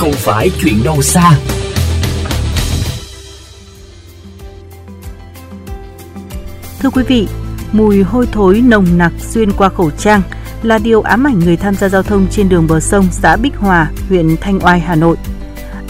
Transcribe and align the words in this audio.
không 0.00 0.12
phải 0.12 0.50
chuyện 0.58 0.82
đâu 0.84 1.02
xa. 1.02 1.38
Thưa 6.80 6.90
quý 6.90 7.02
vị, 7.08 7.28
mùi 7.72 8.02
hôi 8.02 8.26
thối 8.32 8.60
nồng 8.60 8.86
nặc 8.98 9.12
xuyên 9.18 9.52
qua 9.52 9.68
khẩu 9.68 9.90
trang 9.90 10.22
là 10.62 10.78
điều 10.78 11.02
ám 11.02 11.26
ảnh 11.26 11.38
người 11.38 11.56
tham 11.56 11.74
gia 11.74 11.88
giao 11.88 12.02
thông 12.02 12.26
trên 12.30 12.48
đường 12.48 12.66
bờ 12.66 12.80
sông 12.80 13.08
xã 13.10 13.36
Bích 13.36 13.56
Hòa, 13.56 13.90
huyện 14.08 14.36
Thanh 14.40 14.58
Oai, 14.64 14.80
Hà 14.80 14.94
Nội. 14.94 15.16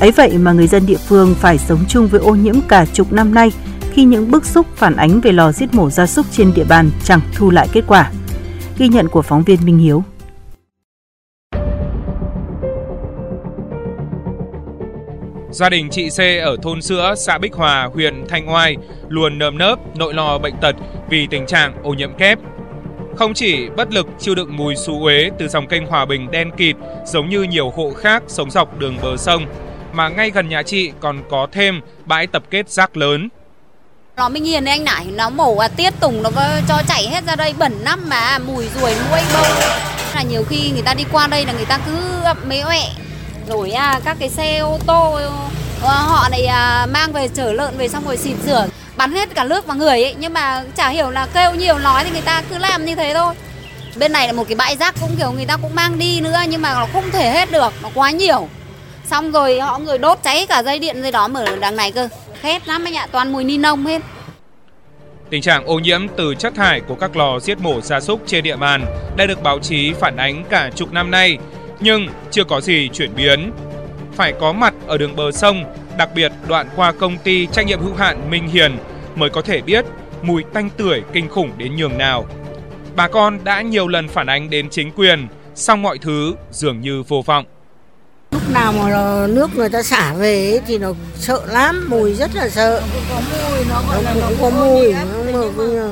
Ấy 0.00 0.10
vậy 0.10 0.38
mà 0.38 0.52
người 0.52 0.66
dân 0.66 0.86
địa 0.86 0.98
phương 1.08 1.34
phải 1.34 1.58
sống 1.58 1.84
chung 1.88 2.08
với 2.08 2.20
ô 2.20 2.34
nhiễm 2.34 2.60
cả 2.68 2.86
chục 2.92 3.12
năm 3.12 3.34
nay 3.34 3.52
khi 3.92 4.04
những 4.04 4.30
bức 4.30 4.46
xúc 4.46 4.66
phản 4.76 4.96
ánh 4.96 5.20
về 5.20 5.32
lò 5.32 5.52
giết 5.52 5.74
mổ 5.74 5.90
gia 5.90 6.06
súc 6.06 6.26
trên 6.32 6.54
địa 6.54 6.64
bàn 6.64 6.90
chẳng 7.04 7.20
thu 7.34 7.50
lại 7.50 7.68
kết 7.72 7.84
quả. 7.86 8.10
Ghi 8.78 8.88
nhận 8.88 9.08
của 9.08 9.22
phóng 9.22 9.42
viên 9.42 9.64
Minh 9.64 9.78
Hiếu. 9.78 10.04
Gia 15.52 15.68
đình 15.68 15.88
chị 15.90 16.08
C 16.10 16.18
ở 16.44 16.56
thôn 16.62 16.82
Sữa, 16.82 17.14
xã 17.16 17.38
Bích 17.38 17.54
Hòa, 17.54 17.88
huyện 17.92 18.24
Thanh 18.28 18.50
Oai 18.52 18.76
luôn 19.08 19.38
nơm 19.38 19.58
nớp 19.58 19.78
nội 19.96 20.14
lo 20.14 20.38
bệnh 20.38 20.54
tật 20.60 20.76
vì 21.08 21.26
tình 21.30 21.46
trạng 21.46 21.74
ô 21.82 21.90
nhiễm 21.90 22.12
kép. 22.18 22.38
Không 23.16 23.34
chỉ 23.34 23.68
bất 23.76 23.92
lực 23.92 24.06
chịu 24.20 24.34
đựng 24.34 24.56
mùi 24.56 24.76
xú 24.76 25.04
uế 25.04 25.30
từ 25.38 25.48
dòng 25.48 25.66
kênh 25.66 25.86
Hòa 25.86 26.04
Bình 26.04 26.30
đen 26.30 26.50
kịt 26.56 26.76
giống 27.06 27.28
như 27.28 27.42
nhiều 27.42 27.70
hộ 27.70 27.92
khác 27.96 28.22
sống 28.26 28.50
dọc 28.50 28.78
đường 28.78 28.98
bờ 29.02 29.16
sông, 29.16 29.46
mà 29.92 30.08
ngay 30.08 30.30
gần 30.30 30.48
nhà 30.48 30.62
chị 30.62 30.90
còn 31.00 31.22
có 31.30 31.46
thêm 31.52 31.80
bãi 32.04 32.26
tập 32.26 32.42
kết 32.50 32.68
rác 32.68 32.96
lớn. 32.96 33.28
Nó 34.16 34.28
Minh 34.28 34.42
nghiền 34.42 34.64
anh 34.64 34.84
nải, 34.84 35.06
nó 35.06 35.30
mổ 35.30 35.56
à, 35.56 35.68
tiết 35.68 35.94
tùng 36.00 36.22
nó 36.22 36.30
cho 36.68 36.82
chảy 36.88 37.06
hết 37.06 37.24
ra 37.26 37.36
đây 37.36 37.54
bẩn 37.58 37.72
lắm 37.72 38.00
mà 38.08 38.38
mùi 38.38 38.64
ruồi 38.80 38.94
muôi 39.10 39.20
bâu. 39.34 39.44
Là 40.14 40.22
nhiều 40.22 40.44
khi 40.48 40.70
người 40.70 40.82
ta 40.82 40.94
đi 40.94 41.04
qua 41.12 41.26
đây 41.26 41.46
là 41.46 41.52
người 41.52 41.64
ta 41.64 41.78
cứ 41.86 41.96
mấy 42.48 42.60
oẹ 42.60 42.82
rồi 43.48 43.70
à, 43.70 44.00
các 44.04 44.16
cái 44.20 44.28
xe 44.28 44.58
ô 44.58 44.78
tô 44.86 45.18
à, 45.84 45.92
họ 45.92 46.28
này 46.28 46.46
à, 46.46 46.86
mang 46.86 47.12
về 47.12 47.28
chở 47.28 47.52
lợn 47.52 47.78
về 47.78 47.88
xong 47.88 48.04
rồi 48.06 48.16
xịt 48.16 48.36
rửa 48.46 48.66
bắn 48.96 49.12
hết 49.12 49.34
cả 49.34 49.44
nước 49.44 49.66
vào 49.66 49.76
người 49.76 49.88
ấy. 50.02 50.14
Nhưng 50.18 50.32
mà 50.32 50.64
chả 50.76 50.88
hiểu 50.88 51.10
là 51.10 51.26
kêu 51.34 51.54
nhiều 51.54 51.78
nói 51.78 52.04
thì 52.04 52.10
người 52.10 52.22
ta 52.22 52.42
cứ 52.50 52.58
làm 52.58 52.84
như 52.84 52.94
thế 52.94 53.14
thôi. 53.14 53.34
Bên 53.96 54.12
này 54.12 54.26
là 54.26 54.32
một 54.32 54.44
cái 54.48 54.54
bãi 54.56 54.76
rác 54.76 54.94
cũng 55.00 55.16
kiểu 55.18 55.32
người 55.32 55.44
ta 55.44 55.56
cũng 55.56 55.74
mang 55.74 55.98
đi 55.98 56.20
nữa 56.20 56.38
nhưng 56.48 56.62
mà 56.62 56.74
nó 56.74 56.86
không 56.92 57.10
thể 57.10 57.30
hết 57.30 57.52
được 57.52 57.72
nó 57.82 57.90
quá 57.94 58.10
nhiều. 58.10 58.48
Xong 59.06 59.32
rồi 59.32 59.60
họ 59.60 59.78
người 59.78 59.98
đốt 59.98 60.18
cháy 60.22 60.46
cả 60.46 60.62
dây 60.62 60.78
điện 60.78 61.02
dây 61.02 61.12
đó 61.12 61.28
ở 61.34 61.56
đằng 61.56 61.76
này 61.76 61.92
cơ. 61.92 62.08
Khét 62.40 62.68
lắm 62.68 62.84
anh 62.84 62.96
ạ 62.96 63.06
toàn 63.12 63.32
mùi 63.32 63.44
ni 63.44 63.58
nông 63.58 63.86
hết. 63.86 64.02
Tình 65.30 65.42
trạng 65.42 65.66
ô 65.66 65.78
nhiễm 65.78 66.08
từ 66.16 66.34
chất 66.34 66.54
thải 66.54 66.80
của 66.80 66.94
các 66.94 67.16
lò 67.16 67.38
giết 67.40 67.58
mổ 67.58 67.80
gia 67.80 68.00
súc 68.00 68.20
trên 68.26 68.44
địa 68.44 68.56
bàn 68.56 68.84
đã 69.16 69.26
được 69.26 69.42
báo 69.42 69.58
chí 69.58 69.92
phản 70.00 70.16
ánh 70.16 70.44
cả 70.50 70.70
chục 70.76 70.92
năm 70.92 71.10
nay, 71.10 71.38
nhưng 71.80 72.08
chưa 72.30 72.44
có 72.44 72.60
gì 72.60 72.88
chuyển 72.92 73.14
biến. 73.16 73.52
Phải 74.16 74.32
có 74.40 74.52
mặt 74.52 74.74
ở 74.86 74.98
đường 74.98 75.16
bờ 75.16 75.32
sông, 75.32 75.64
đặc 75.98 76.08
biệt 76.14 76.32
đoạn 76.48 76.68
qua 76.76 76.92
công 76.92 77.18
ty 77.18 77.46
trách 77.46 77.66
nhiệm 77.66 77.80
hữu 77.80 77.94
hạn 77.94 78.30
Minh 78.30 78.48
Hiền 78.48 78.78
mới 79.14 79.30
có 79.30 79.42
thể 79.42 79.60
biết 79.60 79.84
mùi 80.22 80.42
tanh 80.52 80.70
tưởi 80.76 81.02
kinh 81.12 81.28
khủng 81.28 81.50
đến 81.56 81.76
nhường 81.76 81.98
nào. 81.98 82.26
Bà 82.96 83.08
con 83.08 83.38
đã 83.44 83.62
nhiều 83.62 83.88
lần 83.88 84.08
phản 84.08 84.26
ánh 84.26 84.50
đến 84.50 84.70
chính 84.70 84.92
quyền, 84.92 85.28
song 85.54 85.82
mọi 85.82 85.98
thứ 85.98 86.34
dường 86.50 86.80
như 86.80 87.02
vô 87.08 87.22
vọng. 87.26 87.44
Lúc 88.30 88.42
nào 88.54 88.72
mà 88.72 89.26
nước 89.26 89.56
người 89.56 89.68
ta 89.68 89.82
xả 89.82 90.14
về 90.14 90.50
ấy, 90.50 90.60
thì 90.66 90.78
nó 90.78 90.92
sợ 91.16 91.40
lắm, 91.46 91.86
mùi 91.90 92.14
rất 92.14 92.30
là 92.34 92.48
sợ. 92.48 92.82
Nó 92.88 92.92
cũng 92.94 93.02
có 93.10 93.20
mùi, 93.40 93.64
nó, 93.68 93.82
nó 94.20 94.28
cũng 94.28 94.38
có 94.40 94.50
mùi. 94.50 94.92
Nó, 94.92 95.82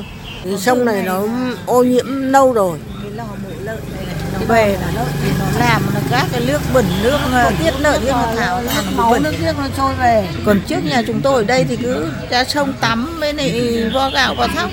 nó, 0.44 0.56
sông 0.56 0.84
này 0.84 1.02
nó 1.02 1.22
ô 1.66 1.82
nhiễm 1.84 2.06
lâu 2.06 2.52
rồi. 2.52 2.78
Cái 3.02 3.10
lò 3.10 3.24
mổ 3.24 3.48
lợn 3.62 3.80
này 3.96 4.06
về 4.48 4.76
là 4.80 4.90
nó 4.96 5.02
thì 5.22 5.30
nó 5.38 5.46
làm 5.58 5.82
nó 5.94 6.00
các 6.10 6.26
cái 6.32 6.40
nước 6.46 6.60
bẩn 6.74 6.84
nước 7.02 7.18
tiết 7.58 7.80
lợn 7.80 8.00
nhưng 8.04 8.14
mà 8.14 8.34
thảo 8.36 8.62
ra 8.62 8.72
nó 8.86 8.90
máu 9.02 9.18
nước 9.20 9.34
tiết 9.40 9.52
nó 9.58 9.64
trôi 9.76 9.94
về. 9.94 10.28
Còn 10.46 10.60
trước 10.60 10.84
nhà 10.84 11.02
chúng 11.06 11.20
tôi 11.20 11.34
ở 11.34 11.44
đây 11.44 11.64
thì 11.68 11.76
cứ 11.76 12.12
ra 12.30 12.44
sông 12.44 12.72
tắm 12.80 13.16
với 13.20 13.34
lại 13.34 13.82
vo 13.94 14.10
gạo 14.10 14.34
vào 14.34 14.48
thóc. 14.48 14.70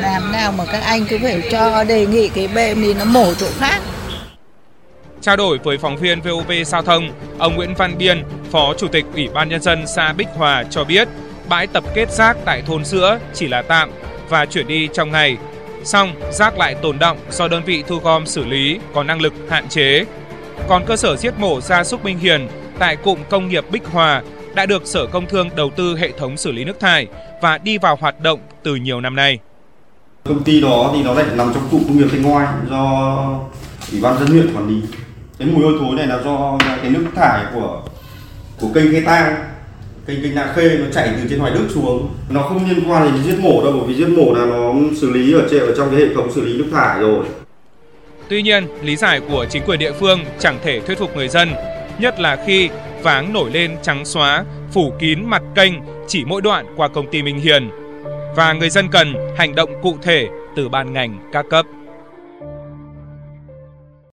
Làm 0.00 0.32
nào 0.32 0.52
mà 0.52 0.64
các 0.72 0.82
anh 0.82 1.06
cứ 1.06 1.18
phải 1.22 1.42
cho 1.50 1.84
đề 1.84 2.06
nghị 2.06 2.28
cái 2.28 2.48
bệ 2.48 2.74
thì 2.74 2.94
nó 2.94 3.04
mổ 3.04 3.34
chỗ 3.34 3.46
khác. 3.58 3.80
Trao 5.20 5.36
đổi 5.36 5.58
với 5.64 5.78
phóng 5.78 5.96
viên 5.96 6.20
VOV 6.20 6.52
Giao 6.66 6.82
thông, 6.82 7.10
ông 7.38 7.56
Nguyễn 7.56 7.74
Văn 7.74 7.98
Biên, 7.98 8.24
Phó 8.52 8.74
Chủ 8.78 8.88
tịch 8.88 9.04
Ủy 9.14 9.28
ban 9.34 9.48
Nhân 9.48 9.62
dân 9.62 9.86
xã 9.86 10.12
Bích 10.12 10.28
Hòa 10.36 10.64
cho 10.70 10.84
biết 10.84 11.08
bãi 11.48 11.66
tập 11.66 11.84
kết 11.94 12.12
rác 12.12 12.36
tại 12.44 12.62
thôn 12.66 12.84
Sữa 12.84 13.18
chỉ 13.34 13.48
là 13.48 13.62
tạm 13.62 13.90
và 14.28 14.46
chuyển 14.46 14.66
đi 14.66 14.88
trong 14.92 15.10
ngày. 15.10 15.36
Xong, 15.86 16.12
rác 16.30 16.58
lại 16.58 16.74
tồn 16.74 16.98
động 16.98 17.18
do 17.30 17.48
đơn 17.48 17.62
vị 17.64 17.84
thu 17.86 17.98
gom 17.98 18.26
xử 18.26 18.44
lý 18.44 18.78
có 18.94 19.02
năng 19.02 19.20
lực 19.20 19.32
hạn 19.50 19.68
chế. 19.68 20.04
Còn 20.68 20.84
cơ 20.86 20.96
sở 20.96 21.16
giết 21.16 21.38
mổ 21.38 21.60
gia 21.60 21.84
súc 21.84 22.04
Minh 22.04 22.18
Hiền 22.18 22.48
tại 22.78 22.96
cụm 22.96 23.18
công 23.30 23.48
nghiệp 23.48 23.64
Bích 23.70 23.86
Hòa 23.86 24.22
đã 24.54 24.66
được 24.66 24.86
Sở 24.86 25.06
Công 25.06 25.26
Thương 25.26 25.50
đầu 25.56 25.70
tư 25.76 25.96
hệ 25.96 26.10
thống 26.18 26.36
xử 26.36 26.52
lý 26.52 26.64
nước 26.64 26.80
thải 26.80 27.06
và 27.42 27.58
đi 27.58 27.78
vào 27.78 27.96
hoạt 28.00 28.20
động 28.20 28.40
từ 28.62 28.76
nhiều 28.76 29.00
năm 29.00 29.16
nay. 29.16 29.38
Công 30.24 30.44
ty 30.44 30.60
đó 30.60 30.90
thì 30.94 31.02
nó 31.02 31.14
lại 31.14 31.24
nằm 31.34 31.54
trong 31.54 31.68
cụm 31.70 31.84
công 31.84 31.98
nghiệp 31.98 32.08
Thanh 32.10 32.22
Ngoai 32.22 32.46
do 32.70 32.80
Ủy 33.92 34.00
ban 34.00 34.18
dân 34.18 34.28
huyện 34.28 34.56
quản 34.56 34.68
lý 34.68 34.82
cái 35.38 35.48
mùi 35.48 35.62
hôi 35.64 35.72
thối 35.80 35.96
này 35.96 36.06
là 36.06 36.22
do 36.24 36.58
cái 36.82 36.90
nước 36.90 37.04
thải 37.16 37.44
của 37.54 37.82
của 38.60 38.68
kênh 38.74 38.92
Khe 38.92 39.00
Tang 39.00 39.34
kênh 40.06 40.22
kênh 40.22 40.34
Na 40.34 40.52
Khê 40.56 40.78
nó 40.78 40.86
chảy 40.92 41.08
từ 41.16 41.28
trên 41.30 41.38
Hoài 41.38 41.52
Đức 41.52 41.68
xuống 41.74 42.08
nó 42.30 42.42
không 42.42 42.68
liên 42.68 42.90
quan 42.90 43.12
đến 43.12 43.24
giết 43.24 43.38
mổ 43.40 43.64
đâu 43.64 43.72
bởi 43.72 43.88
vì 43.88 43.94
giết 43.94 44.08
mổ 44.08 44.34
là 44.34 44.46
nó 44.46 44.74
xử 45.00 45.10
lý 45.10 45.32
ở 45.32 45.48
trên 45.50 45.60
ở 45.60 45.74
trong 45.76 45.90
cái 45.90 46.00
hệ 46.00 46.14
thống 46.14 46.32
xử 46.32 46.44
lý 46.44 46.58
nước 46.58 46.66
thải 46.72 47.00
rồi 47.00 47.24
Tuy 48.28 48.42
nhiên, 48.42 48.66
lý 48.82 48.96
giải 48.96 49.20
của 49.20 49.46
chính 49.50 49.62
quyền 49.66 49.78
địa 49.78 49.92
phương 49.92 50.20
chẳng 50.38 50.58
thể 50.64 50.80
thuyết 50.80 50.98
phục 50.98 51.16
người 51.16 51.28
dân, 51.28 51.48
nhất 51.98 52.20
là 52.20 52.44
khi 52.46 52.68
váng 53.02 53.32
nổi 53.32 53.50
lên 53.50 53.76
trắng 53.82 54.04
xóa, 54.04 54.44
phủ 54.72 54.92
kín 54.98 55.24
mặt 55.24 55.42
kênh 55.54 55.72
chỉ 56.08 56.24
mỗi 56.24 56.42
đoạn 56.42 56.66
qua 56.76 56.88
công 56.88 57.10
ty 57.10 57.22
Minh 57.22 57.38
Hiền. 57.38 57.70
Và 58.36 58.52
người 58.52 58.70
dân 58.70 58.88
cần 58.88 59.14
hành 59.36 59.54
động 59.54 59.70
cụ 59.82 59.96
thể 60.02 60.28
từ 60.56 60.68
ban 60.68 60.92
ngành 60.92 61.18
các 61.32 61.46
cấp. 61.50 61.66